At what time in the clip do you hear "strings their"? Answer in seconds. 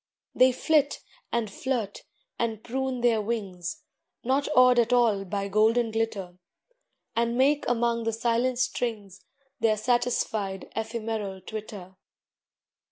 8.57-9.77